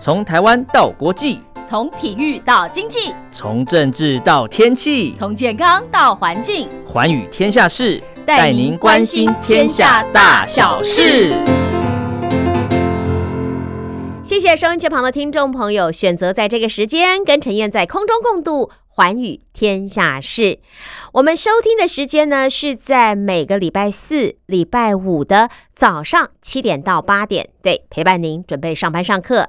[0.00, 11.34] 从台湾到国际，从体育到经济，从政治到天气，从健康到环境，寰宇天下事，带您关心天下大小事。
[14.22, 20.60] 谢谢收音机旁的听众朋友，选择在这个时间跟陈燕在空中共度寰宇天下事。
[21.14, 29.48] 我们收听的时间呢，是在每个礼拜四、礼拜五的早上七点到八点，对，陪伴您准备上班上课。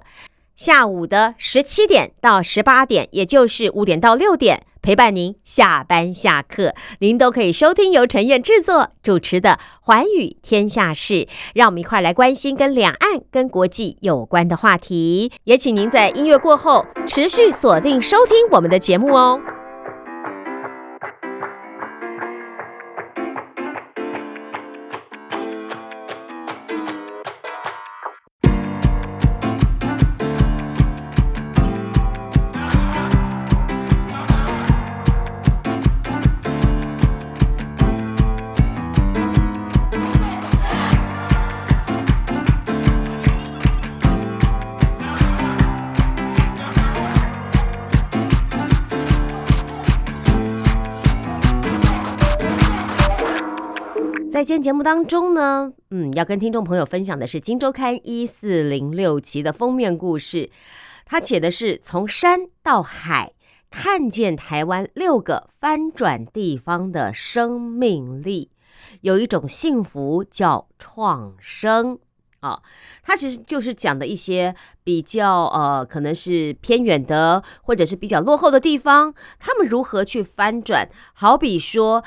[0.60, 11.14] 下午的十七点到十八点，也就是五点到六点，陪伴您下班下课，您都可以收听由陈燕制作主持的《寰宇天下事》，
[11.54, 15.32] 让我们一块来关心跟两岸、跟国际有关的话题。
[15.46, 19.40] 也请您在音乐过后持续锁定收听我们的节目哦。
[54.40, 60.50] 在今天节目当中呢，嗯，要跟听众朋友分享的是《金周刊》一四零六期的封面故事。
[61.06, 63.34] 它写的是从山到海，
[63.70, 68.50] 看见台湾六个翻转地方的生命力。
[69.02, 72.00] 有一种幸福叫创生
[72.40, 72.62] 啊，
[73.04, 80.88] 它其实就是讲的一些比较呃，可能是偏远的或者是比较落后的地方，他们如何去翻转。
[81.14, 82.06] 好比说。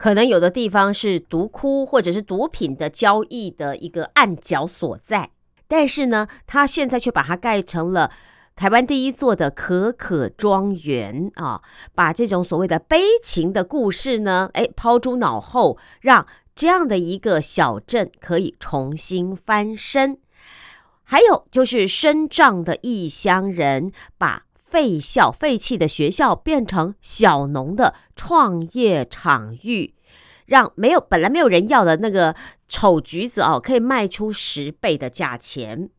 [0.00, 5.28] 可能有的地方是毒窟或者是毒品的交易的一个暗角所在，
[5.68, 8.10] 但是呢，他现在却把它盖成了
[8.56, 11.60] 台湾第一座的可可庄园啊！
[11.94, 20.16] 把这种所谓的悲情的故事呢，哎，抛诸脑后，让这样的一个小镇可以重新翻身。
[21.02, 24.44] 还有就是深藏的异乡人把。
[24.70, 29.94] 废校废弃的学校变成小农的创业场域，
[30.46, 32.36] 让没有本来没有人要的那个
[32.68, 35.90] 丑橘子哦，可以卖出十倍的价钱。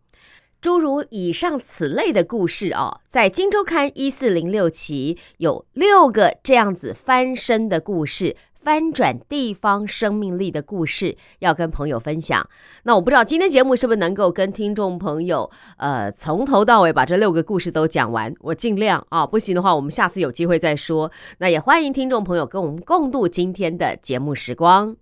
[0.61, 8.37] 诸如以上此类的故事哦，在《金周刊》一四零六期有六个这样子翻身的故事。
[8.61, 12.47] 翻转地方生命力的故事，要跟朋友分享。
[12.83, 18.31] 那我不知道今天节目是不是能够跟听众朋友，呃，从头到尾把这六个故事都讲完。
[18.39, 21.11] 我尽量啊，不行的话，我们下次有机会再说。
[21.39, 24.95] 那也欢迎听众朋友跟我们共度今天的节目时光。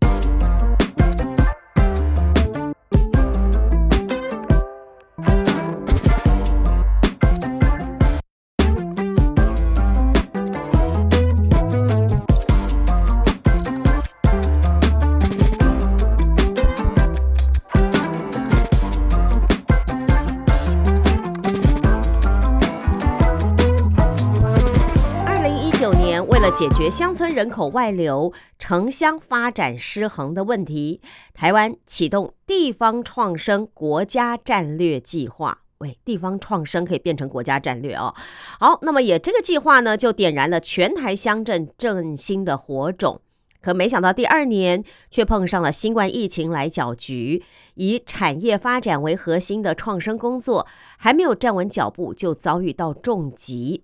[26.60, 31.00] 解决乡村人口外流、城乡发展失衡的问题，
[31.34, 35.60] 台湾启动地方创生国家战略计划。
[35.78, 38.14] 喂，地方创生可以变成国家战略哦。
[38.60, 43.22] 好，那么也这个计划呢，就点燃了全台乡镇振兴的火种。
[43.62, 47.42] 可没想到第二年却碰上了新冠疫情来搅局，
[47.76, 50.68] 以产业发展为核心的创生工作
[50.98, 53.84] 还没有站稳脚步，就遭遇到重击。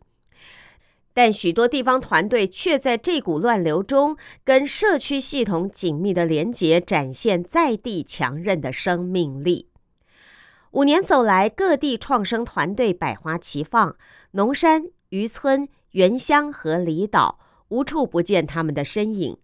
[1.15, 9.69] 但许多地方团队却在这股乱流中，跟社区系统紧密的连结，展现在地强韧的生命力。
[10.71, 13.95] 五年走来，各地创生团队百花齐放，
[14.31, 17.39] 农山、渔村、原乡和离岛，
[17.69, 19.37] 无处不见他们的身影。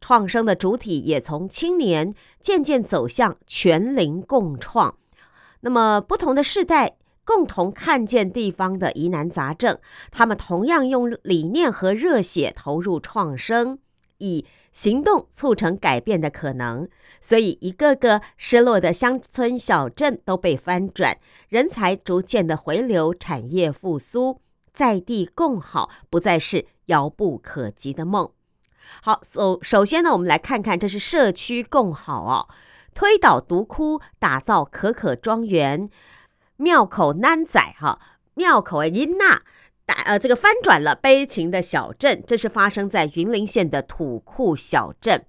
[0.00, 4.96] 创生的主体也从青年渐渐走向全龄共创。
[5.60, 6.96] 那么，不同的世代。
[7.28, 9.78] 共同看见地方的疑难杂症，
[10.10, 13.80] 他们同样用理念和热血投入创生，
[14.16, 16.88] 以行动促成改变的可能。
[17.20, 21.18] 所以，一个个失落的乡村小镇都被翻转，
[21.50, 24.40] 人才逐渐的回流，产业复苏，
[24.72, 28.30] 在地共好不再是遥不可及的梦。
[29.02, 32.48] 好，首首先呢，我们来看看这是社区共好哦，
[32.94, 35.90] 推倒独窟，打造可可庄园。
[36.58, 38.00] 庙口南仔哈，
[38.34, 39.42] 庙口的因娜
[39.86, 45.24] 打呃，这个翻转了悲情的小镇，这是发生在云林县的土库小镇。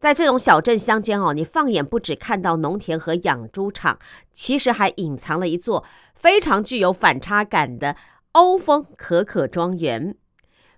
[0.00, 3.98] 在这种小镇乡间哦，你放眼不止看到农田和养猪场，
[4.32, 5.84] 其实还隐藏了一座
[6.14, 7.94] 非常具有反差感的
[8.32, 10.16] 欧风可可庄园。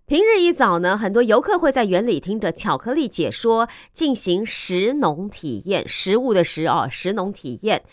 [0.06, 7.84] 平日一早呢，很多游客会在园里听着巧克力解说，进行食农体验，食物的食哦，食农体验。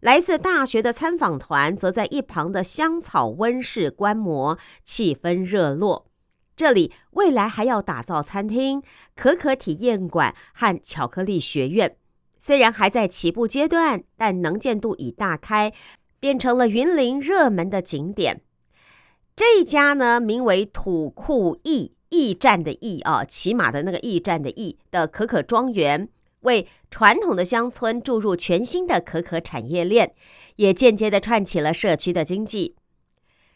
[0.00, 6.06] 来自大学的参访团则在一旁的香草温室观摩，气氛热络。
[6.56, 8.82] 这里未来还要打造餐厅、
[9.14, 11.96] 可可体验馆和巧克力学院。
[12.38, 15.72] 虽然还在起步阶段，但能见度已大开，
[16.18, 18.40] 变成了云林热门的景点。
[19.36, 26.08] 这一家呢，名为土库驿驿站的驿啊，骑马的那个驿站的驿的可可庄园，
[26.40, 30.14] 为传统的乡村注入全新的可可产业链，
[30.56, 32.76] 也间接的串起了社区的经济。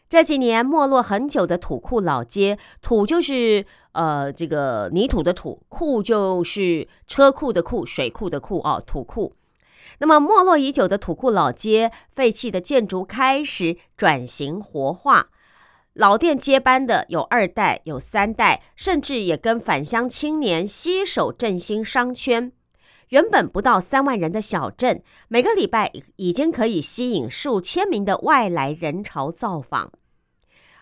[0.07, 9.33] 这几年没落很久的土库老街，土就是呃这个泥土的土，库就是车库的库，水库的库哦，土库。
[9.97, 15.29] 那么没落已久的土库老街，废弃的建筑开始转型活化，
[15.93, 22.51] 老店接班的有二代，有三代，甚至也跟返乡青年携手振兴商圈。
[23.09, 29.91] 原本不到三万人的小镇，每个礼拜已经可以吸引数千名的外来人潮造访。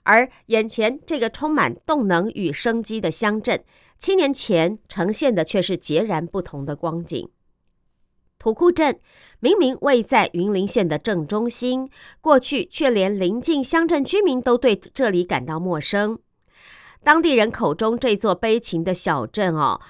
[0.04, 3.64] 而眼前这个充满动能与生机的乡镇，
[3.98, 7.30] 七年前呈现的却是截然不同的光景。
[8.38, 9.00] 土库镇
[9.40, 11.90] 明明位在云林县的正中心，
[12.20, 16.20] 过去却连邻近乡镇居民都对这里感到陌生。
[17.04, 19.82] 当地人口中这座悲情的小镇哦，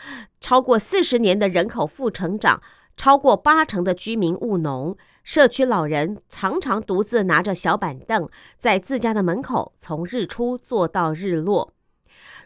[0.42, 2.62] 超过四十年的人口负成长，
[2.98, 8.28] 超过八成的居民务农，社区老人常常独自拿着小板凳，
[8.58, 11.74] 在自家的门口从日出坐到日落。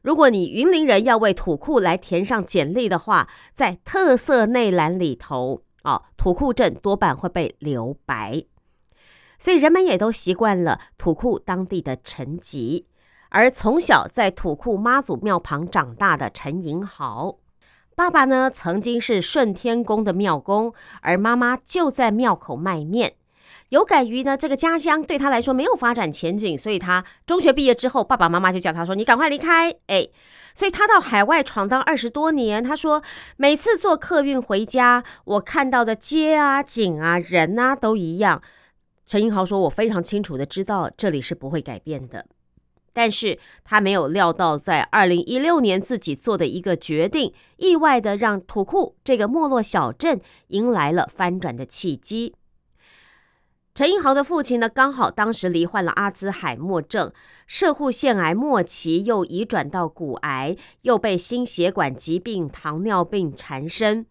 [0.04, 8.44] 如果你云林人要为土库来填上简历的话，在特色内栏里头哦，土库镇多半会被留白，
[9.40, 12.84] 所以人们也都习惯了土库当地的沉寂。
[13.30, 17.38] 而从小在土库妈祖庙旁长大的陈银豪，
[17.96, 23.14] 爸爸呢曾经是顺天宫的庙公，而妈妈就在庙口卖面。
[23.70, 30.08] 有感于呢这个家乡对他来说没有发展前景，所以他中学毕业之后，爸爸妈妈就叫他说：“你赶快离开。”哎，
[30.56, 32.64] 所以他到海外闯荡二十多年。
[32.64, 33.04] 他说，
[33.36, 38.42] 每次坐客运回家，我看到的街啊、景啊、人啊都一样。
[39.06, 42.26] 陈银豪说：“我非常清楚的知道，这里是不会改变的。”
[42.98, 52.34] 但是他没有料到，在二零一六年自己做的一个决定，意外的让土库这个没落小镇迎来了翻转的契机。
[53.76, 57.14] 陈英豪的父亲呢，刚好当时罹患了阿兹海默症，
[57.46, 64.08] 射护腺癌末期，又移转到骨癌，又被心血管疾病、糖尿病缠身。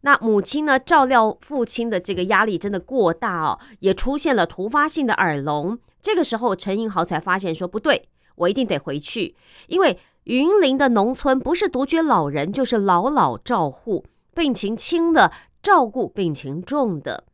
[0.00, 5.78] 那母亲呢，照料父亲的这个压力真的过大哦，也出现了突发性的耳聋。
[6.00, 8.08] 这个时候，陈英豪才发现说不对。
[8.40, 9.34] 我一定得回去，
[9.68, 14.04] 因为云林的农村不是独居老人，就是老老照护，
[14.34, 15.32] 病情轻的
[15.62, 17.24] 照顾病情重的。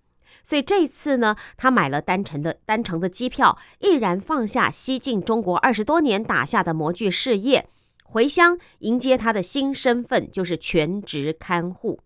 [0.43, 7.69] 所以这次呢，他买了单程的单程的机票，毅然放下西进中国二十多年打下的模具事业，
[8.05, 12.00] 回乡迎接他的新身份，就是全职看护。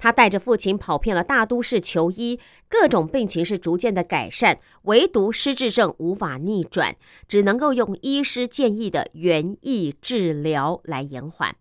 [0.00, 6.96] 他带着父亲跑遍了大都市求医，各种病情是逐渐的改善，唯独失智症无法逆转，
[7.28, 11.54] 只能够用医师建议的园艺治疗来延缓。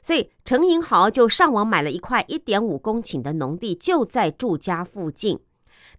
[0.00, 5.40] 所以陈银豪就上网买了一块一点五公顷的农地，就在住家附近。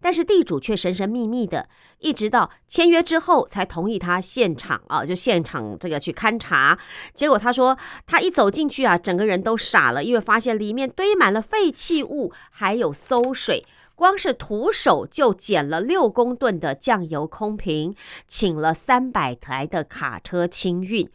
[0.01, 1.67] 但是地主却神神秘秘的，
[1.99, 6.77] 一直到签约之后才同意他现场啊，就现场这个去勘察。
[7.13, 13.65] 结果他说，他一走进去啊，整个人都傻了，因为发现里面堆满了废弃物，还有馊水。
[13.95, 17.95] 光是徒手就捡了六公吨的酱油空瓶，
[18.27, 21.09] 请了三百台的卡车清运。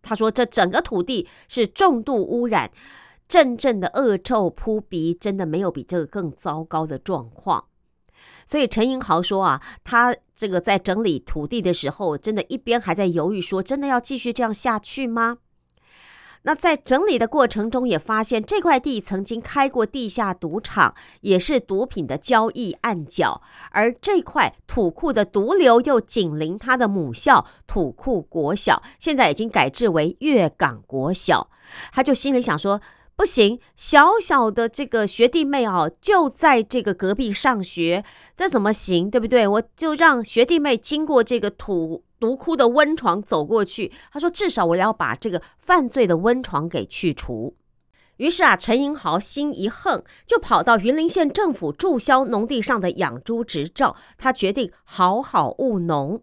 [0.00, 2.70] 他说，这整个土地是重度污染，
[3.28, 7.66] 阵阵的恶臭扑鼻，真的没有比这个更糟糕的状况。
[8.46, 15.38] 所以陈银豪说啊，他这个在整理土地的时候，真的一边还在犹豫，说真的要继续这样下去吗？
[16.42, 31.50] 那在整理的过程中，也发现这块地曾经开过地下赌场，也是毒品的交易暗角，而这块土库的毒瘤又紧邻他的母校土库国小，现在已经改制为粤港国小，
[31.92, 32.80] 他就心里想说。
[33.16, 38.04] 不行，小小的这个学弟妹哦，就在这个隔壁上学，
[38.36, 39.10] 这怎么行？
[39.10, 39.48] 对不对？
[39.48, 43.90] 我就让学弟妹经过这个土毒窟的温床走过去。
[44.12, 47.56] 他说，至少我要把这个犯罪的温床给去除。
[48.18, 53.96] 于是啊，陈银豪心一横，就跑到云林县政府注销农地上的养猪执照。
[54.18, 56.22] 他决定好好务农。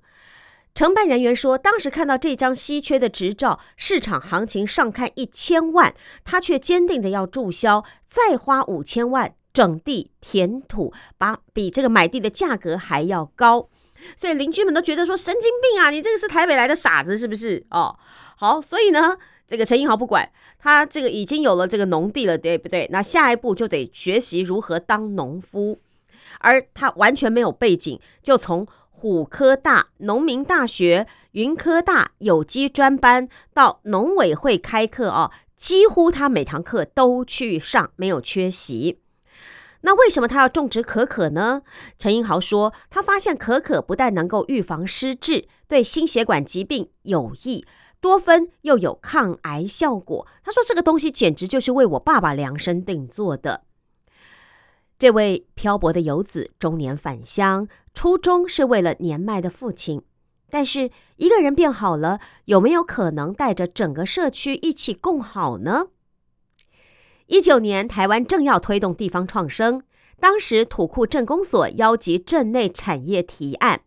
[0.74, 13.70] 承办人员说，当时看到这张稀缺的执照，市场行情上看一千万，他却坚定的要注销，再花五千万整地填土，把比这个买地的价格还要高。
[14.16, 17.66] 所以邻居们都觉得说神经病啊，你这个是台北来的傻子是不是？
[17.70, 17.98] 哦，
[18.38, 19.18] 好，所以呢。
[19.46, 20.28] 这个陈英豪不管
[20.58, 22.90] 他这个已经有了这个农地了，对不对？
[22.92, 25.80] 那下一步就得学习如何当农夫，
[26.40, 28.66] 而他完全没有背景，就从
[29.04, 39.02] 虎科大、农民大学、云科大有机专班到农委会开课哦，几乎他每堂课都去上，没有缺席。
[39.82, 41.64] 那为什么他要种植可可呢？
[42.00, 47.66] 陈英豪说，他发现可可不但能够预防失智，对心血管疾病有益。
[48.00, 53.66] 多酚又有抗癌效果，他说这个东西简直就是为我爸爸量身定做的。
[55.04, 60.02] 这位漂泊的游子中年返乡，初衷是为了年迈的父亲，
[60.50, 65.88] 但是一个人变好了，有没有可能带着整个社区一起共好呢？
[67.26, 69.84] 一九年，台湾正要推动地方创生，
[70.22, 73.82] 当时土库镇公所邀集镇内产业提案。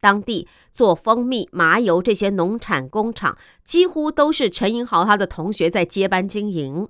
[0.00, 6.88] 当地做蜂蜜、麻油这些农产工厂，几乎都是陈银豪他的同学在接班经营。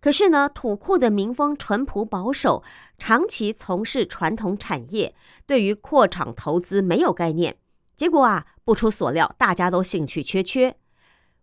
[0.00, 2.62] 可是呢，土库的民风淳朴保守，
[2.98, 5.14] 长期从事传统产业，
[5.46, 7.56] 对于扩厂投资没有概念。
[7.96, 10.76] 结果啊，不出所料，大家都兴趣缺缺。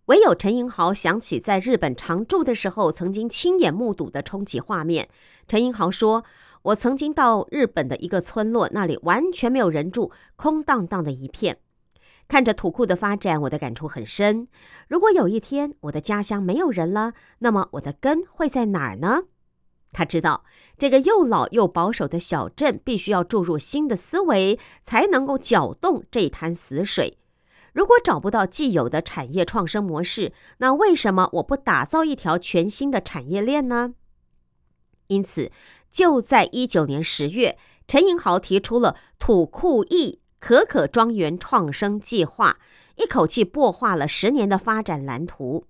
[0.05, 5.09] 唯有陈银豪想起在日本常住的时候，曾经亲眼目睹的冲击画面。
[5.47, 6.23] 陈银豪说。
[6.63, 11.59] 我曾经到日本的一个村落，那里完全没有人住，空荡荡的一片。
[12.27, 14.47] 看着土库的发展，我的感触很深。
[14.87, 19.23] 如果有一天我的家乡没有人了，那么我的根会在哪儿呢？
[19.91, 20.43] 他知道
[20.77, 27.17] 这个又老又保守的小镇必须要注入新的思维，才能够搅动这滩死水。
[27.73, 33.93] 如果找不到既有的产业创生模式，那为什么我不打造一条全新的产业链呢？
[35.07, 35.51] 因此。
[35.89, 37.57] 就在一九年十月，
[37.87, 42.57] 陈银豪提出了土库义可可庄园创生计划，
[42.95, 45.65] 一口气擘画了十年的发展蓝图。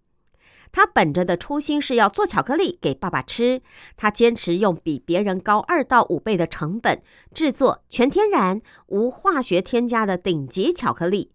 [0.72, 3.62] 他本着的初心是要做巧克力给爸爸吃，
[3.96, 7.02] 他坚持用比别人高二到五倍的成本
[7.34, 11.32] 制作全天然、无化学添加的顶级巧克力。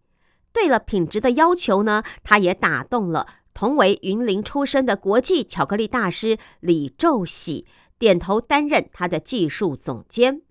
[0.53, 7.67] 对了，品质的要求呢，他也打动了同为云林出身的国际巧克力大师李宙喜。
[7.99, 10.43] 点头担任他的技术总监，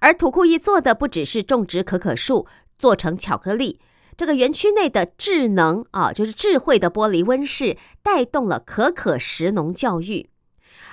[0.00, 2.46] 而土库伊做的不只是种植可可树
[2.78, 3.80] 做成巧克力，
[4.16, 10.30] 这个园区内的智能啊，就是智慧的玻璃温室，带动了可可食农教育。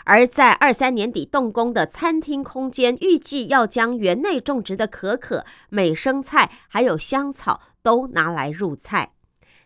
[0.05, 9.13] 而在二三年底动工的餐厅空间，预计要将园内种植的可可、美生菜还有香草都拿来入菜。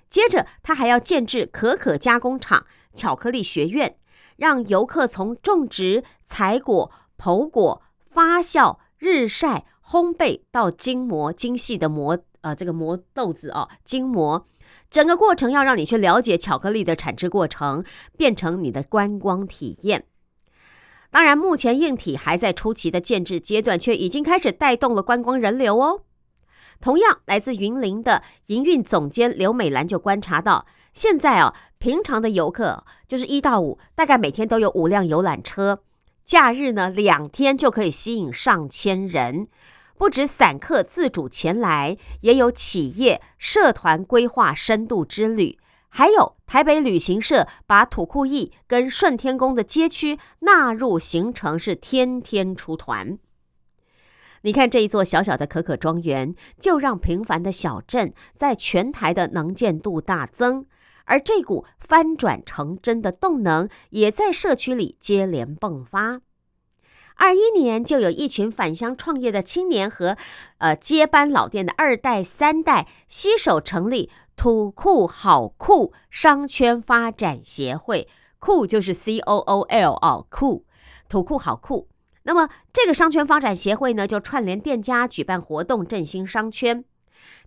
[0.10, 3.96] 接着，他还要建制可可加工厂、巧克力学院。
[4.38, 14.48] 让游客从种植、采果、剖果、发酵、日晒、烘焙到精磨精细的磨，呃，这个磨豆子哦，精磨，
[14.92, 17.84] 整个过程要让你去了解巧克力的产制过程，
[18.16, 20.06] 变成你的观光体验。
[21.10, 26.04] 当然，目前硬体还在初期的建制阶段，却已经开始带动了观光人流哦。
[26.80, 30.68] 同样，来自云林的营运总监刘美兰就观察到。
[30.94, 35.82] 现在啊，平常的游客就是一到五，大概每天都有五辆游览车。
[36.32, 39.50] 假日呢，两天就可以吸引上千人。
[39.98, 45.60] 不止散客自主前来，也有企业社团规划深度之旅，
[45.90, 53.18] 还有台北旅行社把土库驿跟顺天宫的街区纳入行程，是天天出团。
[54.44, 60.66] 你看这一座小小的可可庄园，就让平凡的小镇在全台的能见度大增。
[61.12, 66.22] 而这股翻转成真的动能，也在社区里接连迸发。
[67.16, 70.16] 二一年，就有一群返乡创业的青年和
[70.60, 78.08] 呃接班老店的二代、三代，携手成立土库好酷商圈发展协会。
[78.40, 80.66] 酷就是 C O O L 哦，酷
[81.10, 81.90] 土库好酷。
[82.24, 86.86] 那么这个商圈发展协会呢，就串联店家举办活动，振兴商圈。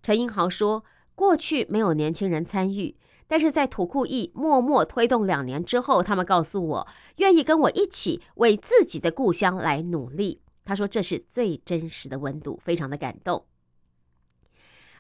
[0.03, 2.95] 陈英豪说，过去没有年轻人参与。
[3.27, 10.41] 但是在土库义默默推动两年之后，他们告诉我，愿意跟我一起为自己的故乡来努力。
[10.65, 13.45] 他说这是最真实的温度，非常的感动。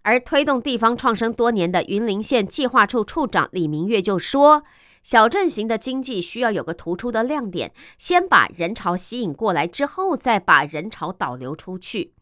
[0.02, 4.64] 而推动地方创生多年的云林县计划处处长李明月就说，
[5.02, 12.12] 小镇型的经济需要有个突出的亮点，先把人潮吸引过来，之后再把人潮导流出去。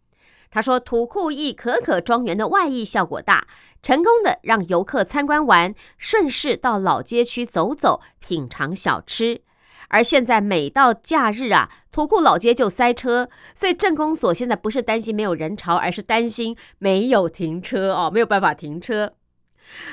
[0.53, 3.47] 他说，土库驿可可庄园的外溢效果大，
[3.83, 9.41] 成功的让游客参观完，顺势到老街区走走，品尝小吃。
[9.89, 19.15] 而现在每到假日啊，土库老街就塞车，所以镇公所现在不是担心没有人潮，而是担心没有停车哦，没有办法停车。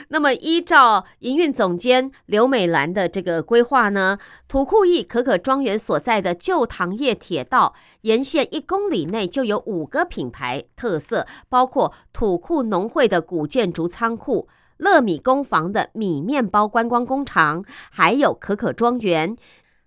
[0.10, 14.48] 那么依照营运总监刘美兰的这个规划呢，土库义可可庄园所在的旧糖业铁道沿线一公里内就有五个品牌特色，包括土库农会的古建筑仓库、
[14.78, 19.36] 乐米工坊的米面包观光工厂，还有可可庄园。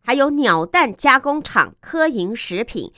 [0.04, 2.92] 还有鸟蛋加工厂、科营食品，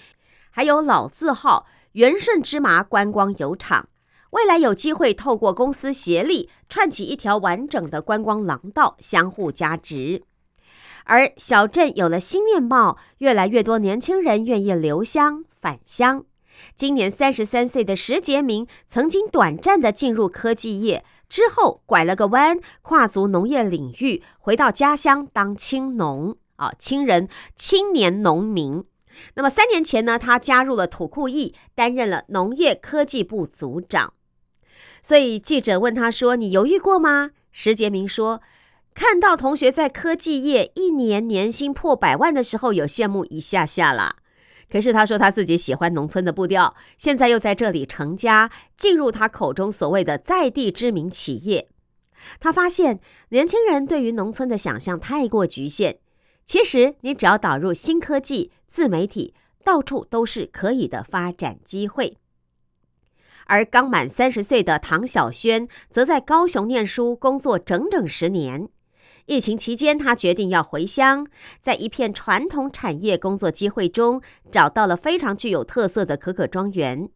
[0.50, 3.88] 还有老字号元顺芝麻观光油厂，
[4.34, 10.24] 未来有机会透过公司协力串起一条完整的观光廊道，相互加值。
[11.04, 16.24] 而小镇有了新面貌，越来越多年轻人愿意留乡返乡。
[16.74, 26.36] 今年三十三岁的石杰明，曾经短暂的进入科技业，之后拐了个弯，跨足农业领域，回到家乡当青农。
[26.56, 28.82] 啊，青人青年农民。
[29.34, 34.13] 那么三年前呢，他加入了土库义，担任了农业科技部组长。
[35.04, 38.40] 所以记者问他说：“你犹豫过吗？”石杰明说
[38.94, 44.16] ：“看到同学在科技业一年年薪破百万的时候，有羡慕一下下啦。
[44.70, 51.68] 可是他说他自己喜欢农村的步调，现在又在这里成家，进入他口中所谓的在地知名企业。
[52.40, 55.98] 他发现年轻人对于农村的想象太过局限。”
[56.46, 62.16] 其实，你只要导入新科技、自媒体，到处都是可以的发展机会。
[63.46, 68.68] 而刚满三十岁的唐小轩，则在高雄念书、工作整整十年。
[69.26, 71.26] 疫情期间，他决定要回乡，
[71.62, 74.20] 在一片传统产业工作机会中，
[74.50, 77.08] 找到了非常具有特色的可可庄园。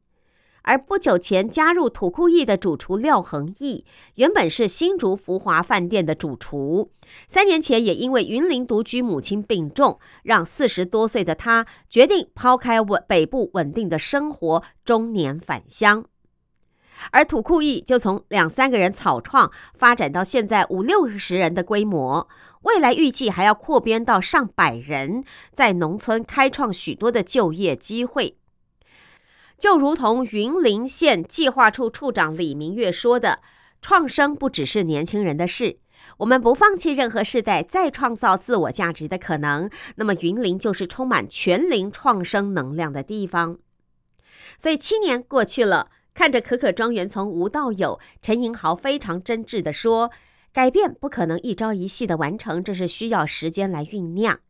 [0.62, 6.90] 而不久前加入土库义的主厨廖恒毅，原本是新竹福华饭店的主厨，
[7.26, 16.04] 三年前也因为云林独居母亲病重，让四十多岁的他决定抛开稳北部稳定的生活，中年返乡。
[17.10, 22.28] 而土库义就从两三个人草创，发展到现在五六十人的规模，
[22.62, 28.36] 未来预计还要扩编到上百人，在农村开创许多的就业机会。
[29.58, 33.40] 就如同云林县计划处处长李明月说的
[33.82, 35.78] ：“创生不只是年轻人的事，
[36.18, 39.68] 我们不放弃任何世代再创造自我价值的可能。
[39.96, 43.58] 那么，云林就是充满全龄创生能量的地方。
[44.56, 50.10] 所以，七年过去了，看着可可庄园从无到有，陈银豪非常真挚地说：
[50.52, 54.40] 改变不可能一朝一夕的完成，这是需要时间来酝酿。”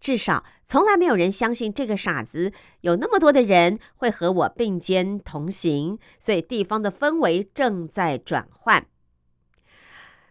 [0.00, 8.86] 至少从来没有人相信这个傻子有那么多的人会和我并肩同行，所以地方的氛围正在转换。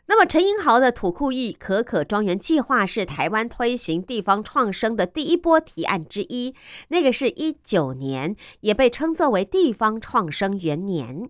[0.08, 6.54] 那么陈英豪的土库义可可庄园计划是台湾推行地方创生的第一波提案之一，
[6.90, 11.30] 那个是一九年，也被称作为地方创生元年。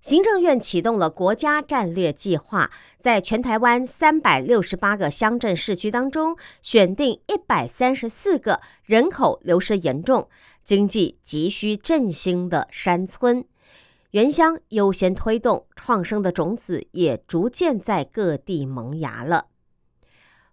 [0.00, 10.28] 行政院启动了国家战略计划，在全台湾三百六十八个乡镇市区当中，选定一百三十四个人口流失严重、
[10.62, 13.46] 经济急需振兴的山村，
[14.14, 19.46] 原乡优先推动创生的种子，也逐渐在各地萌芽了。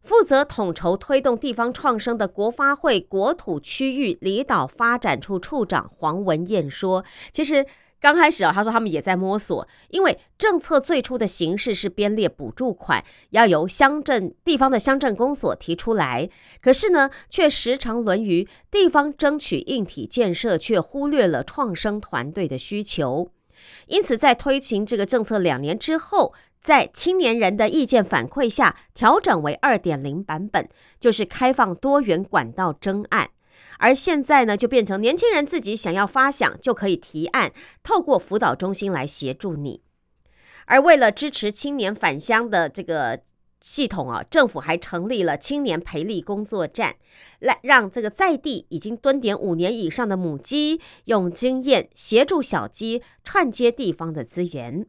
[0.01, 7.63] 负责统筹推动地方创生的国发会国土区域离岛发展处处长黄文燕说：“其实。”
[8.01, 16.27] 刚开始啊，他说他们也在摸索，因为政策最初的形式是编列补助款，要由乡镇地方的乡镇公所提出来，
[16.63, 23.29] 可是呢，却时常沦于地方争取硬体建设，却忽略了创生团队的需求。
[23.87, 30.69] 因此，在推行这个政策两年之后，在青年人的意见反馈下，调整为二点零版本，
[30.99, 33.29] 就是开放多元管道征案。
[33.79, 39.81] 而现在呢，就变成年轻人自己想要发想就可以提案，透过辅导中心来协助你。
[40.65, 43.19] 而为了支持青年返乡的这个
[43.61, 46.95] 系统啊，政府还成立了青年培力工作站，
[47.39, 54.85] 来让这个在地已经蹲点五年以上的母鸡，用经验协助小鸡串接地方的资源。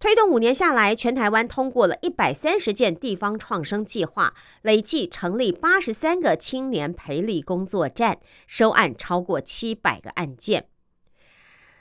[0.00, 4.32] 推动五年下来，全台湾通过了一百三十件地方创生计划，
[4.62, 10.68] 累计成立八十三个青年培力工作站，收案超过七百个案件。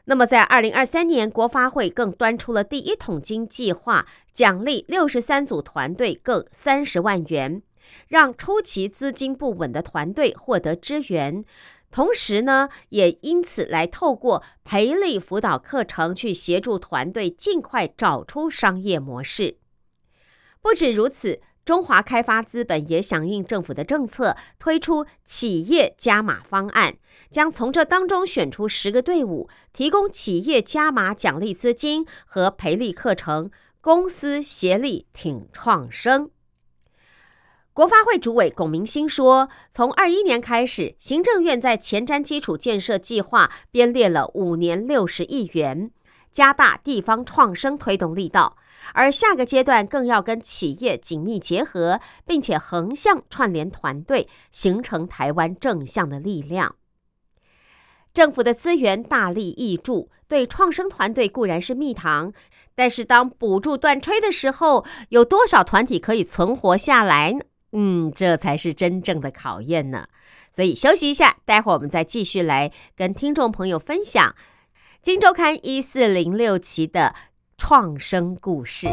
[0.09, 7.61] 那么，在二零二三年，国发会更端出了第一桶金计划，奖励六十三组团队各三十万元，
[8.07, 11.43] 让初期资金不稳的团队获得支援。
[11.91, 19.57] 同时呢，也因此来透过培力辅导课程，去协助团队尽快找出商业模式。
[20.61, 21.41] 不止如此。
[21.67, 26.95] 中华开发资本也响应政府的政策，推出企业加码方案，
[27.29, 33.51] 将从这当中选出十个队伍，提供企业加码奖励资金和培力课程，
[33.81, 36.31] 公司协力挺创生。
[37.73, 45.91] 国发会主委龚明鑫说：“从二一年开始，行政院在前瞻基础建设计划编列了五年六十亿元，
[46.31, 48.57] 加大地方创生推动力道。”
[48.93, 56.75] 而下个阶段更要跟企业紧密结合，并且横向串联团队，形成台湾正向的力量。
[58.13, 62.31] 政府的资源大力挹注，对创生团队固然是蜜糖，
[62.75, 67.39] 但是当补助断吹的时候，有多少团体可以存活下来呢？
[67.73, 70.07] 嗯，这才是真正的考验呢。
[70.51, 74.29] 所以休息一下，待会儿我们再继续来跟听众朋友分享
[75.07, 77.15] 《金周刊》一四零六期的。
[77.57, 78.87] 创生故事。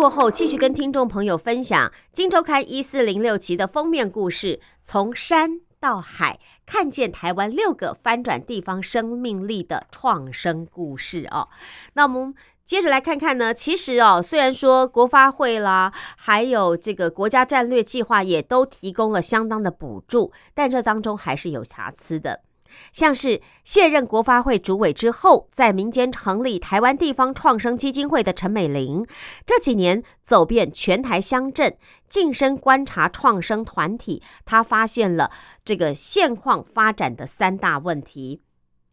[0.00, 5.60] 过后，继续跟听众朋友分享《金周刊》一四零六期的封面故事，从山。
[5.78, 11.48] 到海，看见台湾六个翻转地方生命力的创生故事哦。
[11.92, 12.34] 那我们
[12.64, 13.52] 接着来看看呢。
[13.52, 22.40] 其实哦，虽然说国发会啦，还有这个国家战略计划也都提供了相当的补助，但这当中还是有瑕疵的。
[22.92, 29.06] 像是卸任国发会主委之后，在民间成立台湾地方创生基金会的陈美玲，
[29.46, 31.76] 这几年走遍全台乡镇，
[32.08, 35.30] 近身观察创生团体，他发现了
[35.64, 38.42] 这个现况发展的三大问题。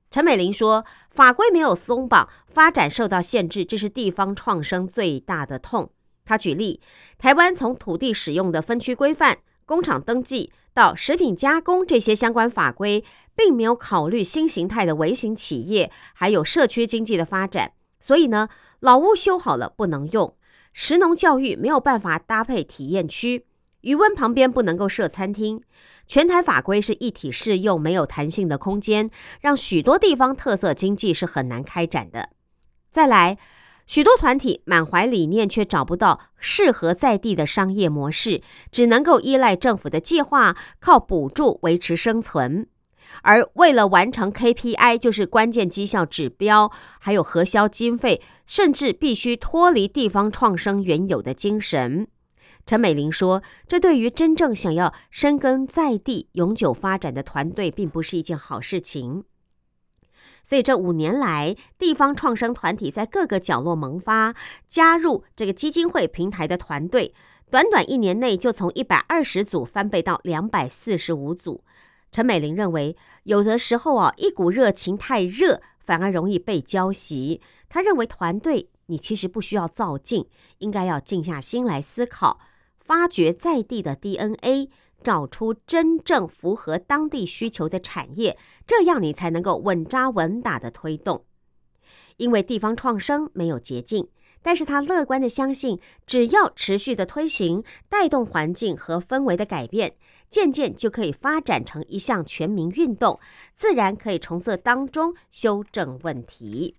[0.09, 5.91] 陈美玲说：“法规没有松绑，发展受到限制，这是地方创生最大的痛。”
[6.23, 6.81] 他举例，
[7.17, 10.51] 台湾从土地使用的分区规范、工厂登记。
[10.77, 13.03] 到食品加工这些相关法规，
[13.35, 17.71] 并没有考虑新形态的微型企业，还有社区经济的发展。
[17.99, 20.35] 所以呢，老屋修好了不能用，
[20.73, 23.47] 食农教育没有办法搭配体验区，
[23.81, 25.63] 余温旁边不能够设餐厅。
[26.05, 29.09] 全台法规是一体适用，没有弹性的空间，
[29.41, 32.29] 让许多地方特色经济是很难开展的。
[32.91, 33.39] 再来。
[33.88, 42.67] 许多团体满怀理念，却找不到适合在地的商业模式，只能够依赖政府的计划，靠补助维持生存。
[43.21, 46.69] 而为了完成 KPI，就是关键绩效指标，
[47.00, 52.08] 还有核销经费，甚至必须脱离地方创生原有的精神。
[52.65, 59.23] 陈美玲说：“这对于真正想要深耕在地、永久发展的团队，并不是一件好事情。”
[60.47, 64.33] 所以这五年来，地方创生团体在各个角落萌发，
[64.65, 67.13] 加入这个基金会平台的团队，
[67.51, 71.65] 短短一年内就从一百二十组翻倍到两百四十五组。
[72.13, 77.41] 陈美玲认为，有的时候啊，一股热情太热，反而容易被浇熄。
[77.67, 80.25] 他认为，团队你其实不需要造劲，
[80.60, 82.39] 应该要静下心来思考，
[82.79, 84.69] 发掘在地的 DNA。
[85.03, 91.23] 找出真正符合当地需求的产业，这样你才能够稳扎稳打的推动。
[92.17, 94.10] 因为地方创生没有捷径，
[94.41, 99.95] 但是他乐观的相信，只要持续的推行，带动环境和氛围的改变，
[100.29, 103.19] 渐渐就可以发展成一项全民运动，
[103.55, 106.75] 自然可以从这当中修正问题。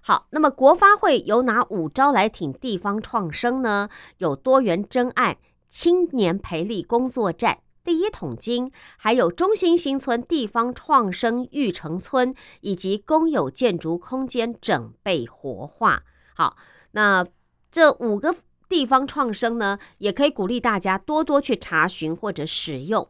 [0.00, 3.88] 好，那么国发会有哪五招来挺地方创生呢？
[4.18, 5.36] 有多元真案。
[5.68, 16.02] 青年培力工作站第一桶金，还有中心新村地方创生育成村，以及公有建筑空间整备活化。
[16.34, 16.56] 好，
[16.92, 17.26] 那
[17.70, 18.34] 这五个
[18.68, 23.08] 地方创生呢，也可以鼓励大家多多去查询或者使用。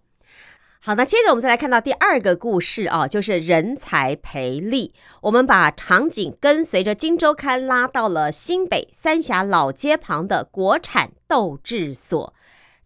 [0.81, 4.94] 好，那接着我们再来看到第二个故事啊，就是人才培力。
[5.23, 12.33] 我们把场景跟随着《金周刊》拉到了新北三峡老街旁的国产斗智所。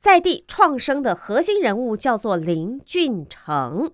[0.03, 3.93] 在地创生的核心人物叫做林俊成，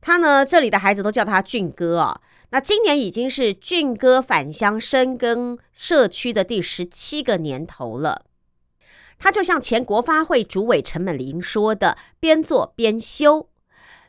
[0.00, 2.22] 他呢这里的孩子都叫他俊哥啊。
[2.48, 8.24] 那今年已经是俊哥返乡深耕社区的第十七个年头了。
[9.18, 13.50] 他就像前国发会主委陈美玲说的：“边做边修。”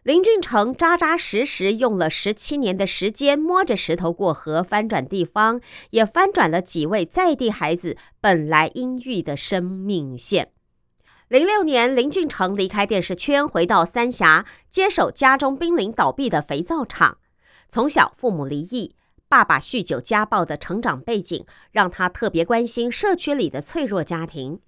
[0.04, 5.60] 林俊成扎扎实实用了十七年的时间，摸着石头过河，翻转地方，
[5.90, 10.54] 也翻转了几位在地孩子本来阴郁的生命线。
[11.32, 17.20] 零六年，林俊成离开电视圈，回到三峡，接手家中濒临倒闭的肥皂厂。
[17.70, 18.98] 从小父母离异，
[19.30, 24.60] 爸爸酗酒家暴的成长背景，让他特别关心社区里的脆弱家庭。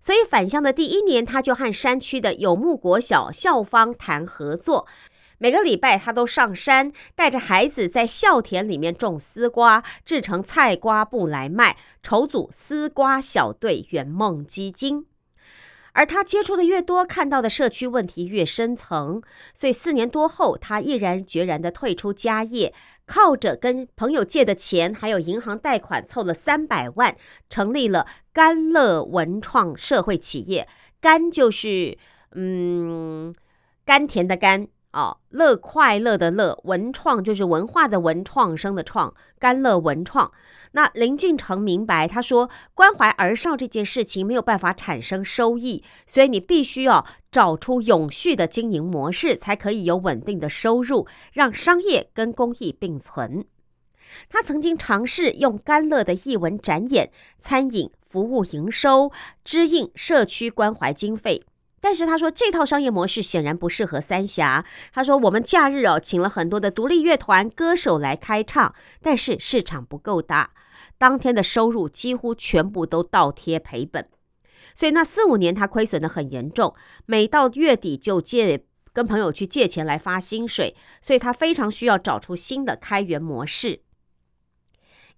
[0.00, 4.86] 所以返乡的第一年，他就和山区的有木国小校方谈合作。
[5.38, 15.06] 每个礼拜，他都上山，带着孩子在校田里面种丝瓜，制成菜瓜布来卖，筹组丝瓜小队圆梦基金。
[15.92, 19.22] 而他接触的越多，看到的社区问题越深层，
[19.54, 22.72] 所以四年多后，他毅然决然的退出家业，
[23.06, 27.16] 靠着跟朋友借的钱，还有银行贷款，凑了三百万，
[27.48, 30.66] 成立了甘乐文创社会企业。
[31.00, 31.98] 甘就是
[32.34, 33.34] 嗯，
[33.84, 34.68] 甘甜的甘。
[34.92, 40.30] 哦，乐快乐的乐，文创就是文化的文，创生的创，甘乐文创。
[40.72, 53.46] 那林俊成明白，他说关怀儿少这件事情没有办法产生收益，所以你必须要找出永续的经营模式，才可以有稳定的收入，让商业跟公益并存。
[54.28, 59.10] 他曾经尝试用甘乐的艺文展演、餐饮服务营收，
[59.42, 61.42] 支应社区关怀经费。
[61.82, 64.64] 但是他说这套商业模式显然不适合三峡。
[64.94, 70.52] 他说我们假日哦请了很多的独立乐团歌手来开唱，但是市场不够大，
[70.96, 74.08] 当天的收入几乎全部都倒贴赔本，
[74.76, 76.72] 所以那四五年他亏损的很严重，
[77.04, 83.80] 每到月底就借跟朋友去借钱来发薪水，所以他非常需要找出新的开源模式。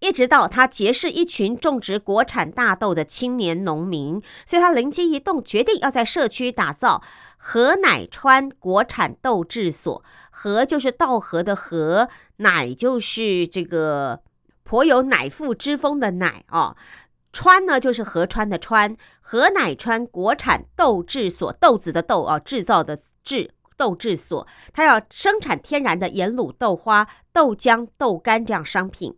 [0.00, 7.02] 一直到他结识一群种植国产大豆的青年农民，所以他灵机一动，决定要在社区打造
[7.38, 10.02] 禾乃川国产豆制所。
[10.30, 14.20] 河就是稻禾的禾，乃就是这个
[14.62, 16.76] 颇有乃父之风的乃哦。
[17.33, 29.16] 川呢就是河川的川，河乃川国产豆制所，豆子的豆啊，制造的制豆制所，它要生产天然的盐卤豆花、豆浆、豆干这样商品。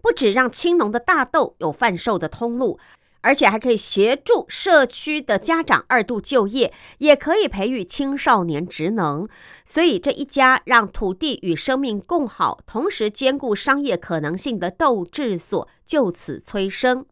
[0.00, 2.78] 不止让青农的大豆有贩售的通路，
[3.20, 9.28] 而且还可以协助社区的家长二度就业，也可以培育青少年职能。
[9.64, 17.04] 所以这一家让土地与生命共好，同时兼顾商业可能性的豆制所就此催生。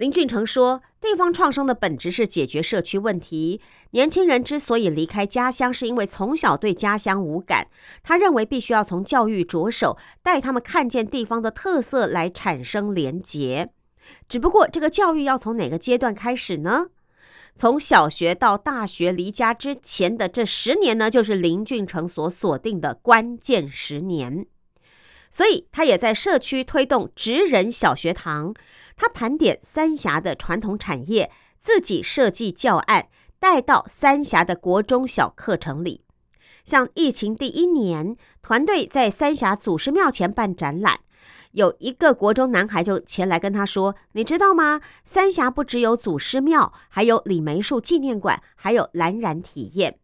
[0.00, 3.60] 林俊成说：“地方创生的本质是解决社区问题。
[3.90, 7.68] 年轻人之所以离开家乡，是因为从小对家乡无感。
[8.02, 13.72] 他认为必须要从教育着手，带他们看见地方的特色，来产生连结。
[14.26, 16.86] 只不过，这个教育要从哪个阶段开始呢？
[17.54, 24.46] 从小学到大学离家之前的这十年呢，就是林俊成所锁定的关键十年。
[25.30, 28.52] 所以，他也在社区推动职人小学堂。”
[28.96, 36.02] 他盘点三峡的传统产业，自己设计教案带到三峡的国中小课程里。
[36.64, 41.00] 像疫情第一年，团队在三峡祖师庙前办展览，
[41.52, 44.82] 有一个国中男孩就前来跟他说：“你知道吗？
[45.04, 49.98] 三峡不只有祖师庙，还有李梅树纪念馆，还有蓝染体验。”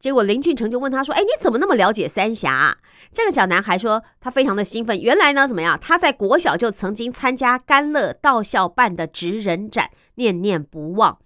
[0.00, 2.78] 结果林俊成就问他说：“哎，你怎么那么了解三峡？”
[3.12, 4.98] 这个小男孩说：“他非常的兴奋。
[4.98, 5.78] 原来呢，怎么样？
[5.78, 11.18] 他在国小就曾经参加甘乐道校办的职人展，念念不忘。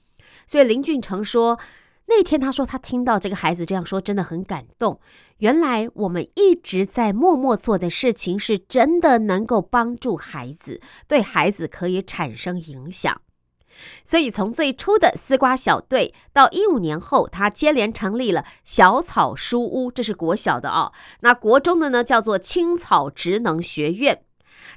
[0.46, 1.58] 所以林俊成说，
[2.06, 5.00] 那天他说他听到这个孩子这样说，真的很感动。
[5.38, 13.20] 原来我们一直在默默做的事情，是真的能够帮助孩子，对孩子可以产生影响。”
[14.04, 20.92] 所以，从最初的丝瓜小队，到一五年后，他接连成立了小草书屋，这是国小的哦。
[21.20, 24.22] 那国中的呢，叫做青草职能学院，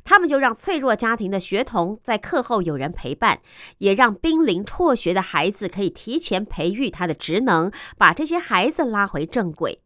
[0.03, 3.39] 他们就让脆弱家庭的学童在课后有人陪伴，
[3.79, 9.81] 也让濒临辍学的孩子可以提前培育他的职能，把这些孩子拉回正轨。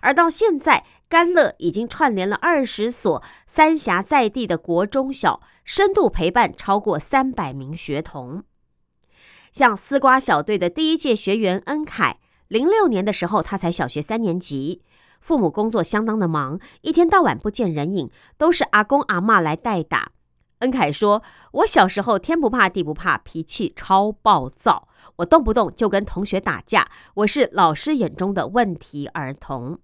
[0.00, 8.44] 而到现在，甘乐已经串联了二十所三峡在地的国中小，深度陪伴超过三百名学童。
[9.52, 14.80] 像丝瓜小队的第一届学员恩凯，零六年的时候，他才小学三年级，
[15.20, 20.12] 父母工作相当的忙，一天到晚不见人影，都是阿公阿妈来代打。
[20.60, 21.22] 恩凯说
[21.60, 29.78] ：“我小时候天不怕地不怕，脾气超暴躁，我动不动就跟同学打架，我是老师眼中的问题儿童。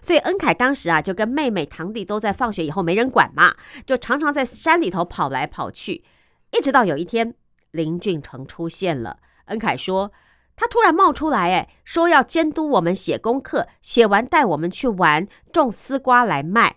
[0.00, 3.54] 所以恩凯当时啊，就跟妹妹堂弟都在放学以后没人管嘛，
[3.86, 6.04] 就常常在山里头跑来跑去。
[6.50, 7.34] 一直到有一天，
[7.70, 9.18] 林俊成出现了。
[9.46, 10.12] 恩凯说，
[10.54, 16.76] 他突然冒出来，哎，说要监督我们写功课，写完带我们去玩，种丝瓜来卖。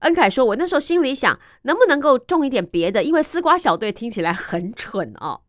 [0.00, 3.02] 恩凯说，我那时候心里想，能不能够种一点别的？
[3.04, 5.40] 因为丝瓜小队听起来很蠢哦。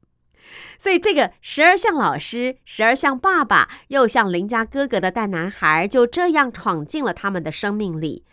[0.77, 8.25] 所以，这个时而像老师，时而像爸爸，又像邻家哥哥的大男孩，就这样闯进了他们的生命里，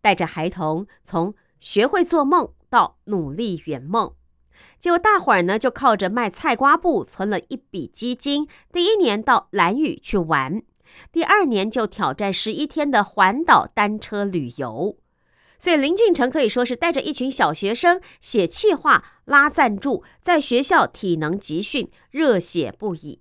[0.00, 4.12] 带着孩童从学会做梦到努力圆梦。
[4.78, 8.46] 结果大伙儿呢，就靠着卖菜瓜布存了一笔基金。
[8.72, 10.62] 第一年到蓝屿去玩，
[11.10, 14.98] 第二年就挑战十一天的环岛单车旅游。
[15.58, 23.20] 所以林俊成可以说是带着一群小学生写气划、拉赞助，在学校体能集训，热血不已。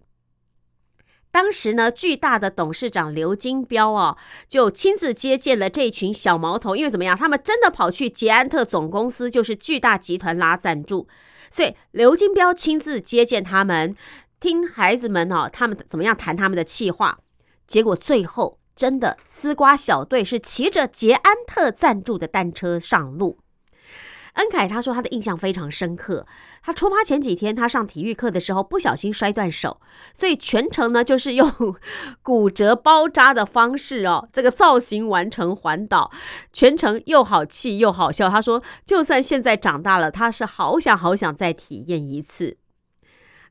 [1.32, 4.18] 当时呢，巨大的董事长刘金彪哦，
[4.48, 11.08] 就亲自接见了这群小毛头，因为怎么样，他们真的跑去捷安特总公司，就是巨大集团拉赞助，
[11.52, 13.96] 所以刘金彪亲自接见他们，
[14.40, 17.20] 听孩子们哦，他们怎么样谈他们的气话，
[17.68, 18.60] 结果最后。
[18.76, 23.40] 真的，丝瓜小队是骑着捷安特赞助的单车上路。
[24.34, 26.28] 恩凯他说他的印象非常深刻。
[26.62, 29.80] 他出发前几天，他上体育课的时候不小心摔断手，
[30.14, 31.50] 所以全程呢就是用
[32.22, 36.12] 骨折包扎的方式哦，这个造型完成环岛，
[36.52, 38.30] 全程又好气又好笑。
[38.30, 42.58] 他说，就算现在长大了，他是好想好想再体验一次。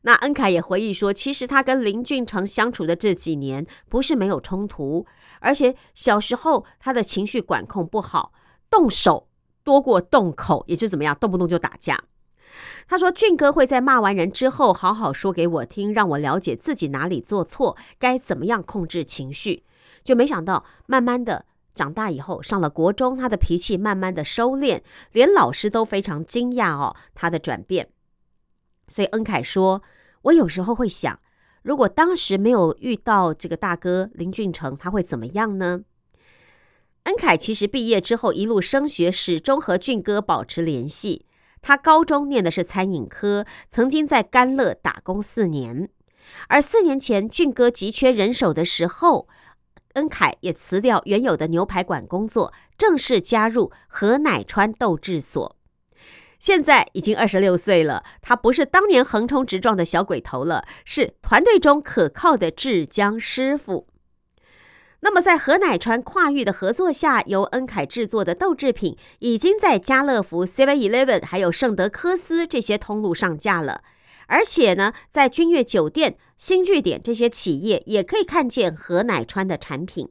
[0.07, 5.07] 那恩凯也回忆说，其实他跟林俊成相处的这几年不是没有冲突，
[5.41, 8.35] 而且小时候他的情绪管控不好，
[8.69, 9.29] 动手
[9.63, 12.05] 多过动口，也就怎么样，动不动就打架。
[12.87, 19.65] 他说俊哥会在骂完人之后好好说给我听，让我了解自己哪里做错，该怎么样控制情绪。
[20.03, 27.89] 就没想到慢慢的长大以后，上了国中，他的脾气慢慢的收敛，连老师都非常惊讶哦，他的转变。
[28.87, 29.81] 所以恩凯说。
[30.25, 31.21] 我有时候会想，
[31.63, 35.83] 如果当时没有遇到这个大哥林俊成，他会怎么样呢？
[37.05, 41.27] 恩凯其实毕业之后一路升学，始终和俊哥保持联系。
[41.61, 45.89] 他高中念的是餐饮科，曾经在甘乐打工四年。
[46.49, 49.29] 而四年前俊哥急缺人手的时候，
[49.95, 55.57] 恩凯也辞掉原有的牛排馆工作，正式加入何乃川豆制所。
[56.45, 63.87] 现在已经二十六岁了，他不是当年横冲直撞的小鬼头了，是团队中可靠的制浆师傅。
[65.01, 73.81] 那么，在何乃川跨域的合作下，由恩凯制作的豆制品已经在家乐福、Seven Eleven 还有圣德科斯这些通路上架了，
[74.27, 80.11] 而且呢，在君悦酒店、新据点这些企业也可以看见何乃川的产品。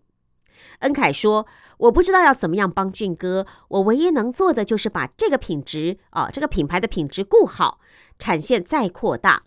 [0.84, 1.48] 恩凯说
[1.80, 7.80] ：“我不知道要怎么样帮俊哥，我唯一能做的就是把这个品质啊，这个品牌的品质顾好，
[8.20, 9.44] 产线再扩大。”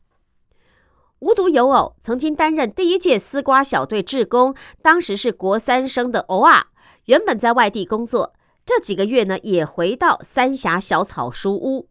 [1.21, 6.67] 无独有偶，曾经担任第一届丝瓜小队志工，当时是国三生的欧啊，
[7.05, 11.89] 原本在外地工作，这几个月呢也回到三峡小草书屋，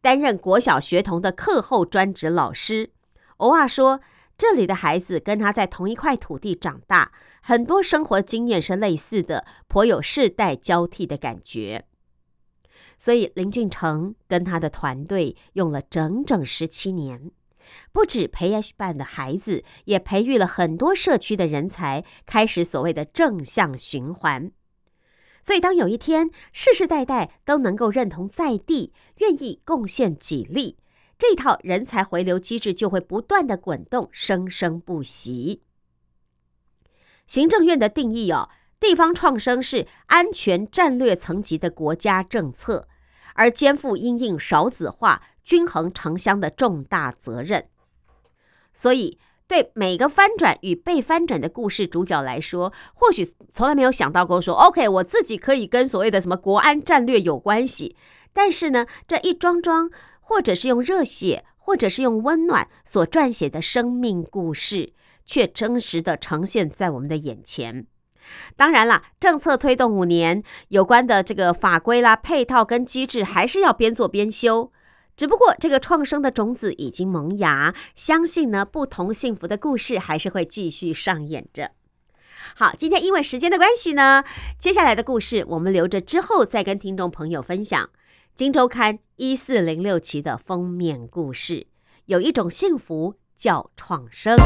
[0.00, 2.90] 担任国小学童的课后专职老师。
[3.36, 4.00] 欧啊说。
[4.38, 7.10] 这里的孩子跟他在同一块土地长大，
[7.42, 11.84] 很多生活经验是类似的，颇有世代交替的感觉。
[13.00, 17.32] 所以林俊成跟他的团队用了整整十七年，
[17.90, 24.52] 不止培养办的孩子，也培育了很多社区的人才，开始所谓的正向循环。
[25.42, 30.76] 所以当有一天世世代代都能够认同在地，愿意贡献己力。
[31.18, 35.62] 这套人才回流机制就会不断的滚动，生生不息。
[37.26, 42.86] 行政院的定义哦，地方创生是安全战略层级的国家政策，
[43.34, 47.68] 而肩负因应少子化、均衡城乡的重大责任。
[48.72, 57.96] 所以，对每个翻转与被翻转的故事主角来说，或许从来没有想到过说，OK，我自己可以跟所谓的什么国安战略有关系。
[58.32, 59.90] 但是呢，这一桩桩。
[60.28, 64.92] 或者是用热血，或者是用温暖所撰写的生命故事，
[65.24, 67.86] 却真实的呈现在我们的眼前。
[68.54, 74.70] 当然了，政策推动五年，有关的这个法规啦、配套跟机制，还是要边做边修。
[75.16, 81.70] 只不过，这个创生的种子已经萌芽，相信呢，不同幸福的故事还是会继续上演着。
[82.54, 84.24] 好，今天因为时间的关系呢，
[84.58, 87.82] 接下来的故事我们留着之后再跟听众朋友分享。
[88.38, 91.66] 《金周刊》一四零六期的封面故事，
[92.04, 94.36] 有一种幸福叫创生。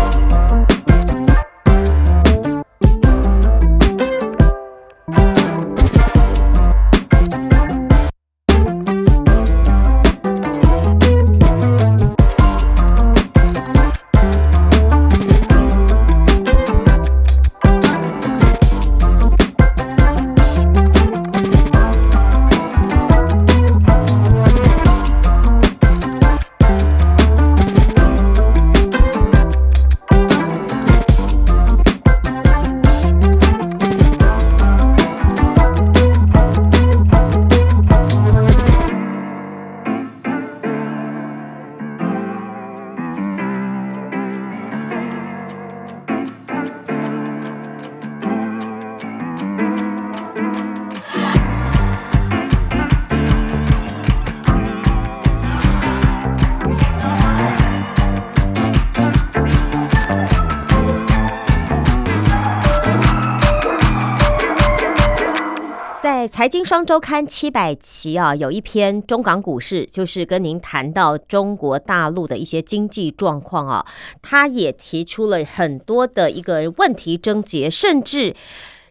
[66.42, 73.86] 财经双周刊七百期啊，有一篇中港股市，就是跟您谈到中国大陆的一些经济状况啊，
[74.20, 78.34] 他也提出了很多的一个问题症结，甚至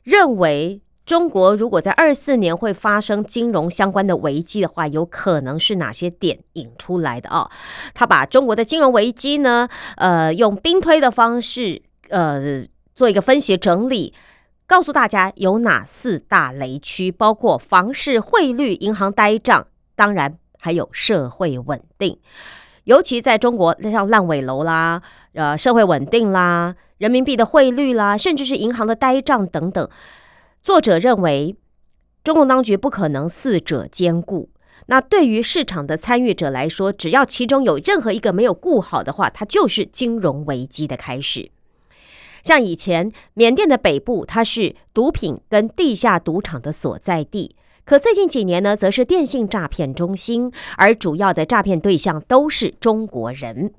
[0.04, 7.52] 认为中国如果在二四年会发生金融相关的危机的话，有可能是哪些点引出来的啊？
[7.94, 12.64] 他把中国的金融危机呢，呃，用兵推的方式，呃，
[12.96, 14.14] 做一个分析整理。
[14.72, 19.68] 告诉大家有哪四大雷区，包括房市、汇率、银行呆账，
[19.98, 22.18] 当然还有社会稳定。
[22.86, 25.02] 尤其在中国，像烂尾楼啦、
[25.34, 29.90] 呃社会稳定啦、人民币的汇率啦，甚至是银行的呆账等等。
[30.64, 31.58] 作者认为，
[32.24, 34.52] 中共当局不可能四者兼顾。
[34.86, 41.52] 那对于市场的参与者来说，只要其中有任何一个没有顾好的话，它就是金融危机的开始。
[42.44, 47.56] 像以前缅甸的北部，它是毒品跟地下赌场的所在地。
[47.84, 53.74] 可最近几年呢，则是电信诈骗中心，而主要的诈骗对象都是中国人。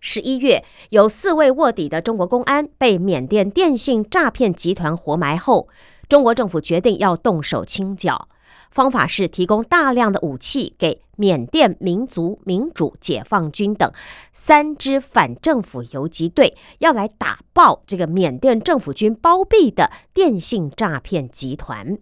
[0.00, 5.68] 十一月，有四位卧底的中国公安被缅甸电信诈骗集团活埋后，
[6.12, 8.28] 中国政府决定要动手清剿。
[8.70, 13.90] 方法是提供大量的武器给缅甸民族民主解放军等
[14.30, 21.96] 三支反政府游击队，要来打爆这个缅甸政府军包庇的电信诈骗集团。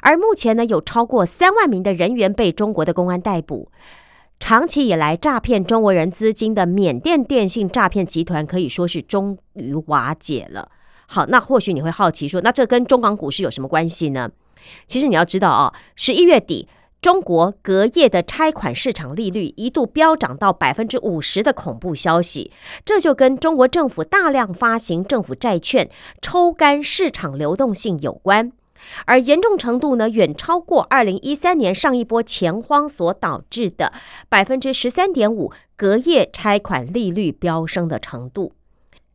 [0.00, 3.70] 而目前呢，有超过三万名的人员被中国的公安逮捕。
[4.40, 10.70] 长期以来诈骗中国人资金的缅甸电信诈骗集团可以说是终于瓦解了。
[11.12, 14.30] 好，那或许你会好奇说，那这跟中港股市有什么关系呢？
[14.86, 16.66] 其实你要知道啊，十一月底，
[17.02, 22.50] 中国隔夜的拆款市场利率一度飙涨到百分之五十的恐怖消息，
[22.82, 25.90] 这就跟中国政府大量发行政府债券、
[26.22, 28.50] 抽干市场流动性有关，
[29.04, 33.92] 而严重程度呢，远超过二零一三年上一波钱荒所导致的
[34.30, 38.52] 百分之十三点五隔夜拆款利率飙升的程度。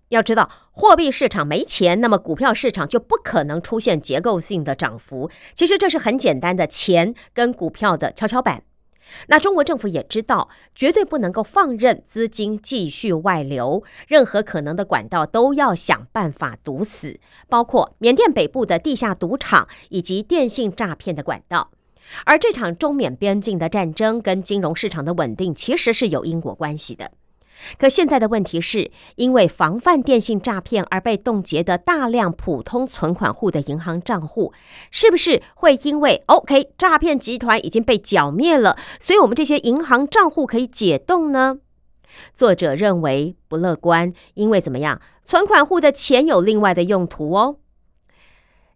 [0.10, 5.30] 要知道，货币市场没钱，那么股票市场就不可能出现结构性的涨幅。
[5.54, 8.64] 其实这是很简单的钱跟股票的跷跷板。
[9.28, 21.72] 那中国政府也知道，绝对不能够放任资金继续外流，任何可能的管道都要想办法堵死，包括缅甸北部的地下赌场以及电信诈骗的管道。
[22.26, 27.12] 而这场中缅边境的战争跟金融市场的稳定其实是有因果关系的。
[27.78, 34.54] 可现在的问题是，因为防范电信诈骗而被冻结的大量普通存款户的银行账户，
[34.92, 41.58] 是不是会因为 OK 诈骗集团已经被剿灭了，所以我们这些银行账户可以解冻呢？
[42.34, 47.58] 作者认为不乐观，因为怎么样，存款户的钱有另外的用途哦。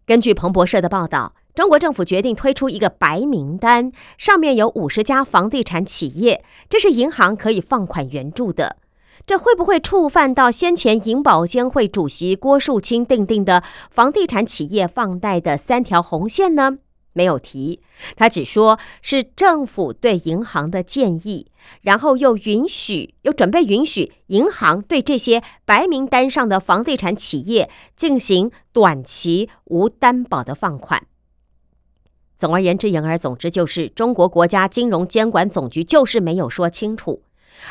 [0.06, 1.34] 根据彭博社的报道。
[1.54, 8.78] 中国政府决定推出一个白名单，上面有五十家房地产企业，这是银行可以放款援助的。
[9.26, 16.80] 这会不会触犯到先前银保监会主席郭树清定定的房地产企业放贷的三条红线呢？
[17.14, 17.82] 没有提，
[18.16, 31.04] 他只说是政府对银行的建议，然后又允许，又准备允许银行对这些白名单上的房地产企业进行短期无担保的放款。
[32.42, 37.22] 总而言之，言而总之，就是中国国家金融监管总局就是没有说清楚。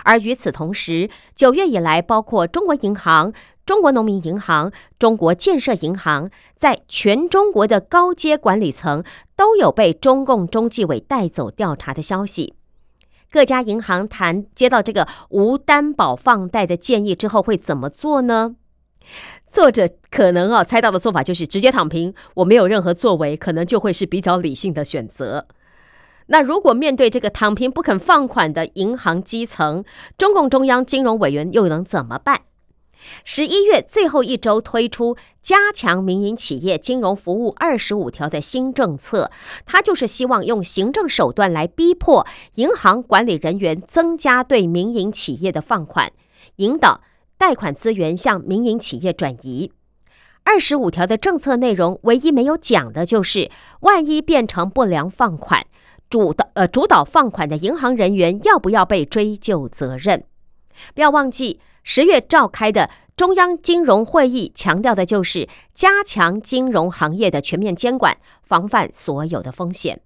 [0.05, 3.33] 而与此同时，九月以来，包括中国银行、
[3.67, 9.03] 中国农民银行、中国建设银行，在全中国的高阶管理层
[9.35, 12.55] 都有被中共中纪委带走调查的消息。
[13.29, 18.55] 各家银行谈接到这个无担保放贷的建议之后，会怎么做呢？
[19.49, 25.47] 作者可能啊猜到的做法就是直接躺平，我没有任何作为，可能就会是比较理性的选择。
[26.27, 29.85] 那如果面对这个躺平不肯放款的银行基层，
[30.17, 32.43] 中共中央金融委员又能怎么办？
[33.25, 39.33] 十一月最后一周推出加强民营企业金融服务二十五条的新政策，
[39.67, 42.25] 他就是希望用行政手段来逼迫
[42.55, 46.13] 银行管理人员增加对民营企业的放款，
[46.57, 47.01] 引导。
[47.41, 49.73] 贷款资源向民营企业转移，
[50.45, 55.65] 二十五条的政策内容，唯一没有讲的就是，万一变成不良放款，
[56.11, 60.25] 主导呃主导放款的银行人员要不要被追究责任？
[60.95, 70.03] 不要忘记，十月召开的中央金融会议强调的就是加强金融行业的全面监管，防范所有的风险。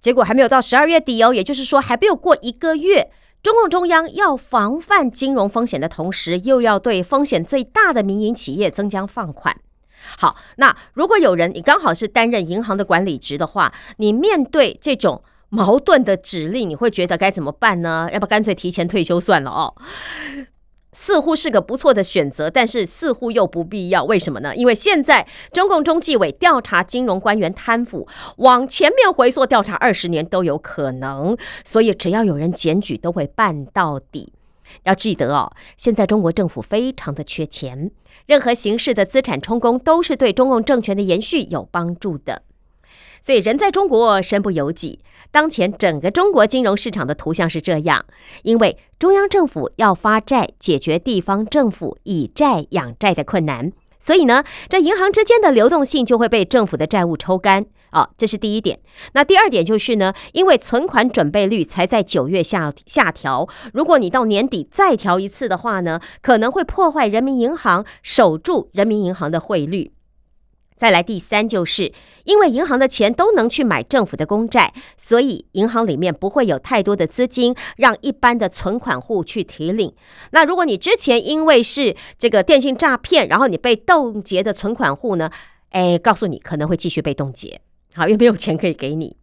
[0.00, 3.10] 结果还没有到十二月底哦，也就是说还没有过一个月。
[3.46, 9.56] 中共中央要防范金融风险的同时，又要对风险最大的民营企业增加放款。
[10.18, 18.10] 好，那如果有人你刚好是担任银行的管理职的话，你面对这种矛盾的指令，你会觉得该怎么办呢？
[18.12, 19.72] 要不干脆提前退休算了哦。
[20.98, 24.02] 似乎是个不错的选择，但是似乎又不必要。
[24.04, 24.56] 为什么呢？
[24.56, 34.32] 因为现在中共中纪委调查金融官员贪腐，往前面回溯调查二十年都有可能，所以只要有人检举，都会办到底。
[34.84, 37.90] 要记得哦，现在中国政府非常的缺钱，
[38.24, 42.42] 任何形式的资产充公都是对中共政权的延续有帮助的。
[43.26, 45.00] 所以人在中国身不由己。
[45.32, 48.06] 当前整个中国金融市场的图像是这样，
[48.44, 57.66] 因为中央政府要发债解决地方政府以债养债的困难，所以呢，这银行之间的流动性就会被政府的债务抽干。
[57.90, 58.78] 哦，这是第一点。
[59.14, 69.90] 那第二点就是呢，因为存款准备率才在九月下下调，如果你到年底再调一次的话呢，可能会破坏人民银行守住人民银行的汇率。
[70.76, 71.90] 再来第三，就是
[72.24, 79.94] 因为银行的钱都能去买政府的公债，所以银行里面不会有太多的资金让一般的存款户去提领。
[80.32, 85.30] 那如果你之前因为是这个电信诈骗，然后你被冻结的存款户呢？
[85.70, 87.60] 哎，告诉你可能会继续被冻结。
[87.94, 89.16] 好，又没有钱可以给你。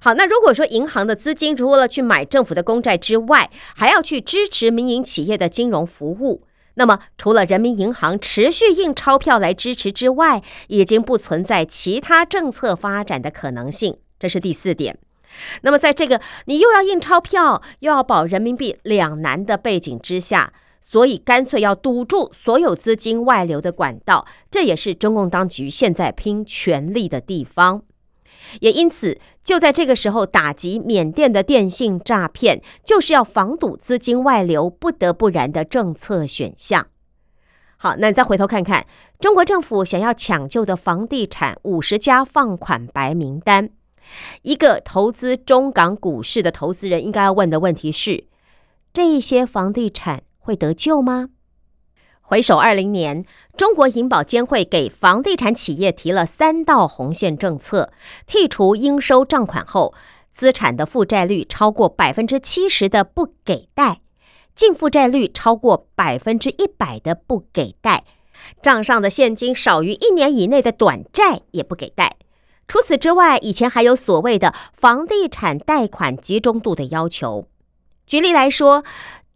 [0.00, 6.42] 好，那如果说银行的资金除了去买政府的公债之外，还要去支持民营企业的金融服务，
[6.76, 13.98] 那么除了人民银行持续印钞票来支持之外，已经不存在其他政策发展的可能性。
[14.18, 14.98] 这是第四点。
[15.62, 27.82] 那么在这个你又要印钞票又要保人民币两难的背景之下，所以干脆要堵住所有资金外流的管道，这也是中共当局现在拼全力的地方。
[28.60, 36.86] 也因此，就在这个时候打击缅甸的电信诈骗，就是要防堵资金外流不得不然的政策选项。
[37.78, 38.86] 好，那再回头看看，
[39.18, 43.68] 中国政府想要抢救的房地产五十家放款白名单，
[44.42, 48.24] 一个投资中港股市的投资人应该要问的问题是：
[48.94, 51.28] 这一些房地产会得救吗？
[52.28, 53.24] 回首二零年，
[53.56, 57.92] 中国银保监会给房地产企业提了三道红线政策：
[58.26, 59.94] 剔除应收账款后，
[60.34, 64.00] 资产的负债率超过百分之七十的不给贷；
[64.56, 68.00] 净负债率超过百分之一百的不给贷；
[68.60, 72.16] 账上的现金少于一年以内的短债也不给贷。
[72.66, 77.46] 除此之外，以前还有所谓的房地产贷款集中度的要求。
[78.04, 78.82] 举例来说，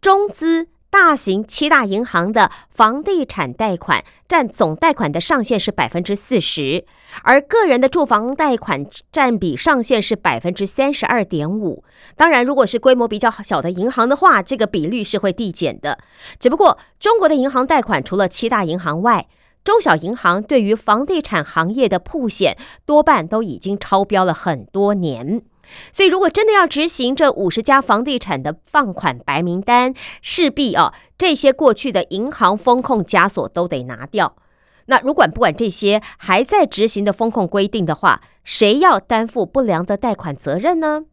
[0.01, 0.67] 中资。
[0.91, 6.83] 大型七大银行的房地产贷款占总贷款的上限是百分之四十，
[7.23, 11.85] 而个人的住房贷款占比上限是百分之三十二点五。
[12.17, 15.97] 当然，如果是规模比较小的银行的话，这个比率是会递减的。
[16.37, 19.27] 只不过，中国的银行贷款除了七大银行外，
[19.63, 25.41] 中小银行对于房地产行业的铺险多半都已经超标了很多年。
[25.91, 34.35] 所以，如果真的要执行这五十家房地产的放款白名单，势必啊，这些过去的银行风控枷锁都得拿掉。
[34.87, 41.05] 那如果不管这些还在执行的风控规定的话，谁要担负不良的贷款责任呢？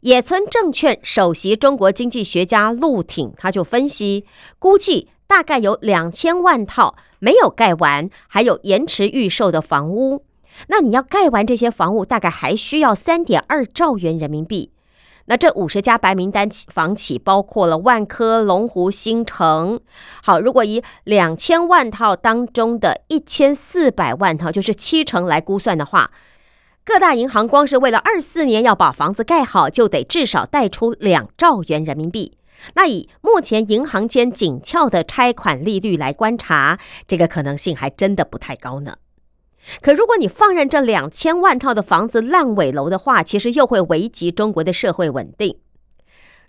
[0.00, 4.24] 野村证券首席中国经济学家陆挺他就分析，
[4.58, 10.24] 估计大概有两千万套没有盖完，还有延迟预售的房屋。
[10.68, 14.72] 那你要盖完这些房屋，大概还需要三点二兆元人民币。
[15.26, 19.78] 那这五十家白名单房企包括了万科、龙湖、新城。
[20.22, 26.10] 好，如果以两千万套当中的一千四百万套，就是七成来估算的话，
[26.84, 32.36] 各大银行光是为了二四年要把房子盖好，就得至少贷出两兆元人民币。
[32.74, 38.96] 那以目前银行间紧俏的拆款利率来观察，这个可能性还真的不太高呢。
[39.80, 45.58] 可如果你放任这两千万套的房子烂尾楼的话，其实又会危及中国的社会稳定。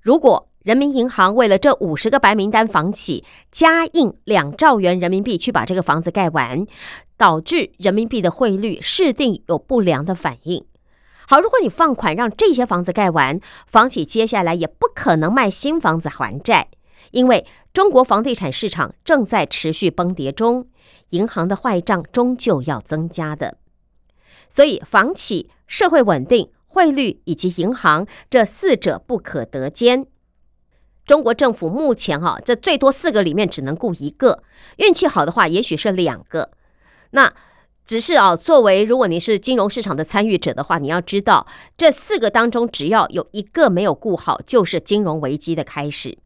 [0.02, 6.66] 如果人民银行为了这五十个白名单房企加印两兆元人民币去把这个房子盖完，
[7.18, 10.66] 导致人民币的汇率势定有不良的反应。
[11.28, 16.68] 好，如果你放款让这些房子盖完，房企接下来也不可能卖新房子还债，
[17.12, 20.68] 因为中国房地产市场正在持续崩跌中。
[21.12, 23.58] 银行的坏账终究要增加的，
[24.48, 30.08] 所以房企、社会稳定、汇率以及银行这四者不可得兼。
[31.06, 34.42] 中国政府目前哈，这最多四个里面只能顾一个，
[34.78, 36.52] 运气好的话，也许是两个。
[37.10, 37.34] 那
[37.86, 41.46] 只是啊，作为如果你是金融市场的参与者的话，你要知道，
[41.76, 46.18] 这四个当中只要有一个没有顾好，就是金融危机的开始。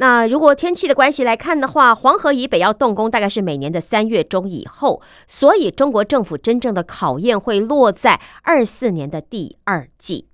[0.00, 10.28] 那如果天气的关系来看的话，黄河以北要动工，大概是每年的三月中以后，所以中国政府真正的考验会落在二四年的第二季。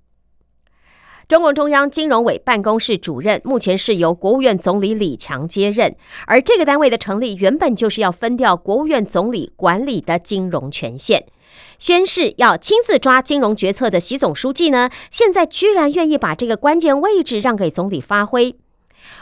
[1.27, 5.95] 中共中央金融委办公室主任目前是由国务院总理李强接任，
[6.27, 11.25] 而这个单位的成立原本就是要分掉国务院总理管理的金融权限。
[11.79, 18.55] 先是要亲自抓金融决策的习总书记呢，现在居然愿意把这个关键位置让给总理发挥。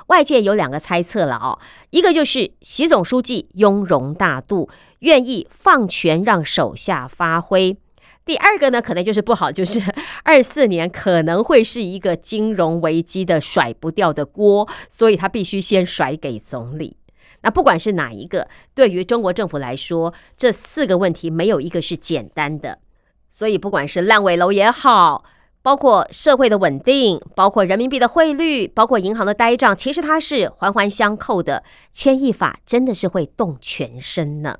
[0.07, 1.59] 外界有两个猜测了哦，
[1.89, 4.69] 一个就是习总书记雍容大度，
[4.99, 7.77] 愿意放权让手下发挥；
[8.25, 9.81] 第二个呢，可能就是不好，就是
[10.23, 16.97] 二四年可能会是一个金融危机的甩不掉的锅，所以他必须先甩给总理。
[17.41, 22.79] 那不管是哪一个，对于中国政府来说，这四个问题没有一个是简单的，
[23.27, 25.25] 所以不管是烂尾楼也好。
[25.63, 31.63] 包括社会的稳定，包括人民币的汇率，包括银行的呆账，其实它是环环相扣的。
[31.93, 34.57] 千亿法真的是会动全身呢。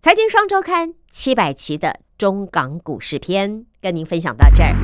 [0.00, 4.74] 财经双周刊七百期的中港股市篇，跟您分享到这儿。